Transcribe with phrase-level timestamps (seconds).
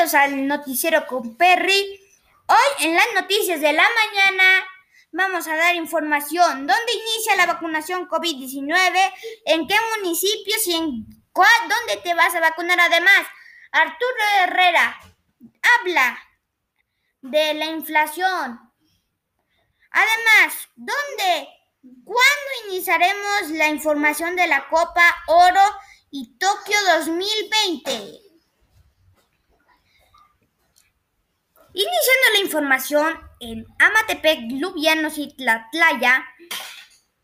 [0.00, 2.00] Al noticiero con Perry.
[2.46, 4.66] Hoy en las noticias de la mañana
[5.12, 6.66] vamos a dar información.
[6.66, 9.12] ¿Dónde inicia la vacunación COVID-19?
[9.44, 12.80] ¿En qué municipios y en dónde te vas a vacunar?
[12.80, 13.26] Además,
[13.72, 14.98] Arturo Herrera
[15.78, 16.18] habla
[17.20, 18.58] de la inflación.
[19.90, 21.46] Además, ¿dónde?
[22.04, 25.76] ¿Cuándo iniciaremos la información de la Copa Oro
[26.10, 28.29] y Tokio 2020?
[31.72, 36.24] Iniciando la información en Amatepec, Lubianos y Tlatlaya,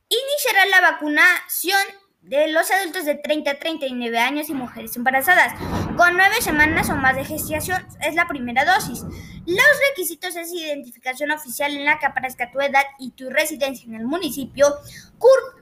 [0.09, 1.81] iniciará la vacunación
[2.23, 5.53] de los adultos de 30 a 39 años y mujeres embarazadas
[5.97, 7.85] con nueve semanas o más de gestación.
[8.01, 9.03] Es la primera dosis.
[9.47, 13.95] Los requisitos es identificación oficial en la que aparezca tu edad y tu residencia en
[13.95, 14.67] el municipio,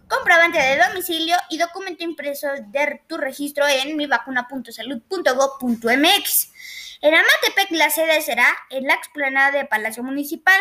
[0.09, 6.53] comprobante de domicilio y documento impreso de tu registro en mivacuna.salud.gov.mx.
[7.01, 10.61] En Amatepec la sede será en la explanada de Palacio Municipal,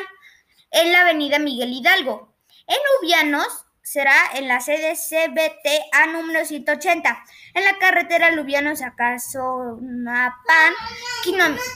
[0.72, 2.34] en la avenida Miguel Hidalgo.
[2.68, 10.74] En Ubianos será en la sede CBTA número 180, en la carretera Lubianos a Casonapan,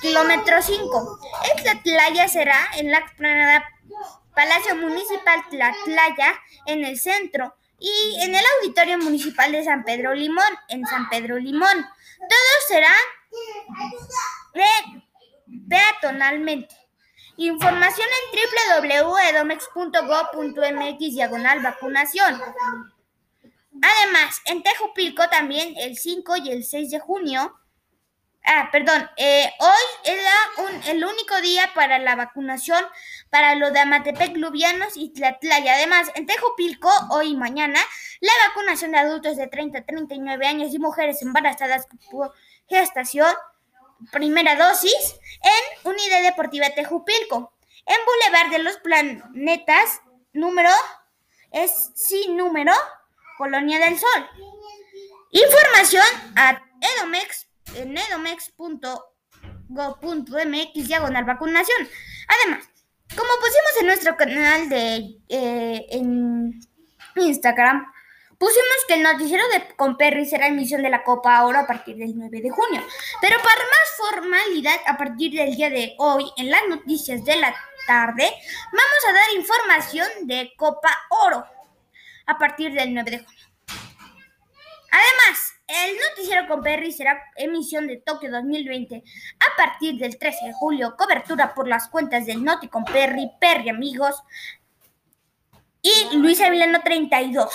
[0.02, 1.20] kilómetro 5.
[1.52, 3.66] En Tlatlaya será en la explanada
[4.34, 6.34] Palacio Municipal Tlatlaya,
[6.66, 11.38] en el centro, y en el Auditorio Municipal de San Pedro Limón, en San Pedro
[11.38, 11.86] Limón.
[12.20, 12.96] Todos serán
[15.70, 16.76] peatonalmente.
[17.38, 18.40] Información en
[18.82, 22.42] www.edomex.gov.mx diagonal vacunación.
[23.82, 27.54] Además, en Tejupilco también el 5 y el 6 de junio.
[28.50, 30.32] Ah, perdón, eh, hoy era
[30.88, 32.82] el único día para la vacunación
[33.30, 35.74] para lo de Amatepec, Lubianos y Tlatlaya.
[35.74, 37.78] Además, en Tejupilco, hoy y mañana,
[38.22, 42.34] la vacunación de adultos de 30 a 39 años y mujeres embarazadas por
[42.70, 43.36] gestación
[44.14, 47.52] primera dosis en Unidad Deportiva Tejupilco,
[47.86, 50.70] en Boulevard de los Planetas, número
[51.52, 52.72] es sin número,
[53.38, 54.30] Colonia del Sol.
[55.32, 56.06] Información
[56.38, 57.94] a Edomex en
[60.74, 61.88] diagonal vacunación.
[62.28, 62.70] Además,
[63.10, 66.60] como pusimos en nuestro canal de eh, en
[67.16, 67.92] Instagram,
[68.38, 71.96] Pusimos que el noticiero de con Perry será emisión de la Copa Oro a partir
[71.98, 72.84] del 9 de junio.
[73.20, 77.56] Pero para más formalidad, a partir del día de hoy, en las noticias de la
[77.88, 78.32] tarde,
[78.66, 80.90] vamos a dar información de Copa
[81.26, 81.44] Oro
[82.28, 83.46] a partir del 9 de junio.
[84.92, 89.04] Además, el noticiero con Perry será emisión de Tokio 2020
[89.40, 93.70] a partir del 13 de julio, cobertura por las cuentas del Noti con Perry, Perry
[93.70, 94.16] Amigos
[95.82, 97.54] y Luis Avilano 32.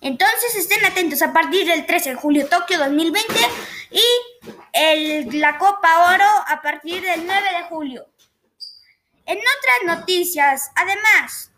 [0.00, 3.34] Entonces estén atentos a partir del 13 de julio Tokio 2020
[3.90, 8.06] y la Copa Oro a partir del 9 de julio.
[9.26, 11.52] En otras noticias, además,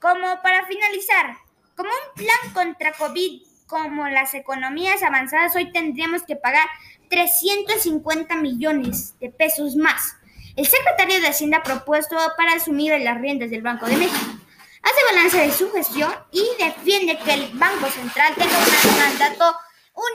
[0.00, 1.36] como para finalizar,
[1.76, 6.66] como un plan contra COVID, como las economías avanzadas, hoy tendríamos que pagar
[7.08, 10.16] 350 millones de pesos más.
[10.56, 14.42] El secretario de Hacienda ha propuesto para asumir las riendas del Banco de México
[14.82, 19.56] hace balance de su gestión y defiende que el Banco Central tenga un mandato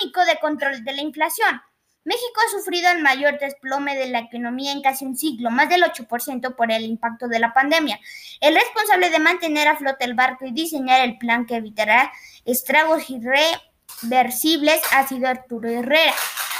[0.01, 1.61] único de control de la inflación.
[2.07, 5.83] México ha sufrido el mayor desplome de la economía en casi un siglo, más del
[5.83, 7.99] 8% por el impacto de la pandemia.
[8.39, 12.13] El responsable de mantener a flote el barco y diseñar el plan que evitará
[12.45, 16.13] estragos irreversibles ha sido Arturo Herrera.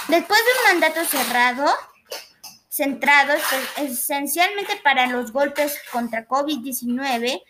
[0.08, 1.66] Después de un mandato cerrado,
[2.68, 3.32] centrado
[3.78, 7.42] esencialmente para los golpes contra COVID-19,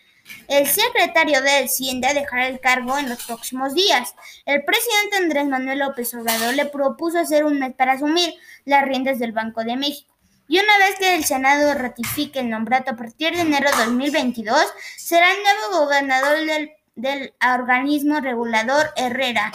[0.47, 4.15] el secretario de Hacienda dejará el cargo en los próximos días.
[4.45, 8.33] El presidente Andrés Manuel López Obrador le propuso hacer un mes para asumir
[8.65, 10.15] las riendas del Banco de México.
[10.47, 14.65] Y una vez que el Senado ratifique el nombrado a partir de enero de 2022,
[14.97, 19.51] será el nuevo gobernador del, del organismo regulador Herrera.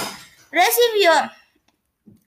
[0.52, 1.10] Recibió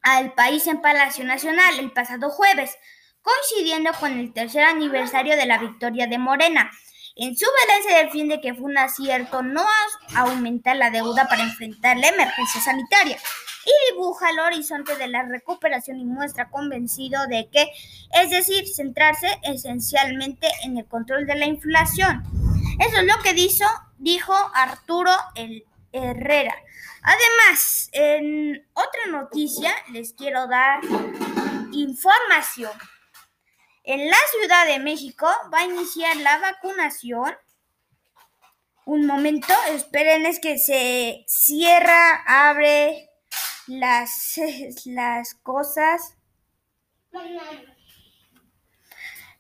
[0.02, 2.78] al país en Palacio Nacional el pasado jueves,
[3.22, 6.70] coincidiendo con el tercer aniversario de la victoria de Morena.
[7.20, 9.66] En su balance defiende que fue un acierto no
[10.16, 13.18] aumentar la deuda para enfrentar la emergencia sanitaria
[13.66, 17.72] y dibuja el horizonte de la recuperación y muestra convencido de que,
[18.22, 22.24] es decir, centrarse esencialmente en el control de la inflación.
[22.80, 23.66] Eso es lo que dijo,
[23.98, 26.56] dijo Arturo el Herrera.
[27.02, 30.82] Además, en otra noticia les quiero dar
[31.72, 32.72] información.
[33.88, 37.34] En la Ciudad de México va a iniciar la vacunación.
[38.84, 43.10] Un momento, esperen, es que se cierra, abre
[43.66, 44.42] las,
[44.86, 46.18] las cosas.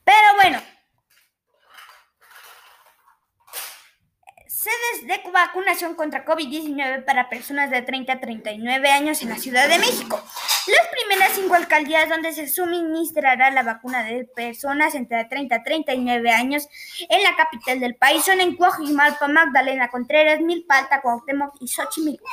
[0.05, 0.61] Pero bueno,
[4.47, 9.67] sedes de vacunación contra COVID-19 para personas de 30 a 39 años en la Ciudad
[9.67, 10.23] de México.
[10.67, 16.29] Las primeras cinco alcaldías donde se suministrará la vacuna de personas entre 30 a 39
[16.29, 16.67] años
[17.07, 22.25] en la capital del país son en Coajimalpa, Magdalena Contreras, Milpalta, Cuauhtémoc y Xochimilco.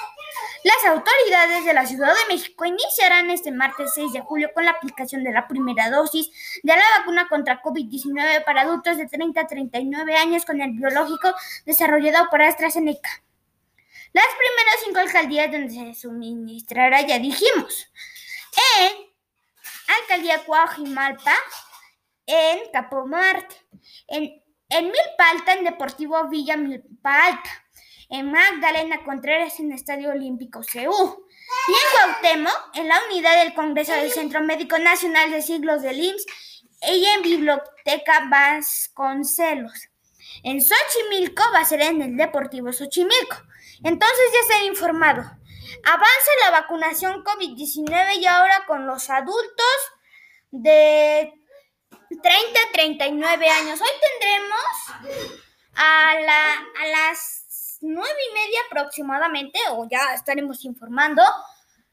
[0.64, 4.72] Las autoridades de la Ciudad de México iniciarán este martes 6 de julio con la
[4.72, 6.28] aplicación de la primera dosis
[6.64, 11.32] de la vacuna contra COVID-19 para adultos de 30 a 39 años con el biológico
[11.66, 13.22] desarrollado por AstraZeneca.
[14.12, 17.88] Las primeras cinco alcaldías donde se suministrará ya dijimos
[18.80, 18.92] en
[20.00, 21.34] Alcaldía Coajimalpa,
[22.26, 23.56] en Capomarte,
[24.08, 27.50] en, en Milpa en Deportivo Villa Milpa Alta,
[28.08, 31.26] en Magdalena Contreras, en Estadio Olímpico CU,
[31.68, 36.00] y en Cuauhtémoc, en la unidad del Congreso del Centro Médico Nacional de Siglos del
[36.00, 36.26] IMSS
[36.92, 39.88] y en Biblioteca Vasconcelos.
[40.42, 43.36] En Xochimilco va a ser en el Deportivo Xochimilco.
[43.82, 45.22] Entonces ya se informado.
[45.84, 49.76] Avanza la vacunación COVID-19 y ahora con los adultos
[50.50, 51.32] de
[52.22, 53.80] 30 a 39 años.
[53.80, 55.14] Hoy tendremos
[55.74, 56.14] a,
[56.92, 61.22] las 9 y media aproximadamente, o ya estaremos informando,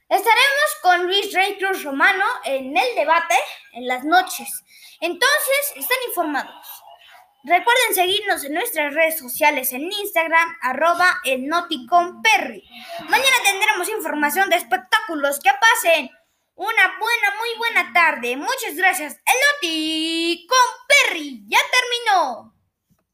[0.09, 3.35] estaremos con Luis Rey Cruz Romano en el debate
[3.73, 4.63] en las noches.
[4.99, 6.83] Entonces, están informados.
[7.43, 11.47] Recuerden seguirnos en nuestras redes sociales en Instagram, arroba el
[12.21, 12.63] Perry.
[13.09, 15.39] Mañana tendremos información de espectáculos.
[15.39, 16.09] Que pasen
[16.55, 18.37] una buena, muy buena tarde.
[18.37, 19.13] Muchas gracias.
[19.15, 19.59] El
[20.87, 22.53] Perry ya terminó.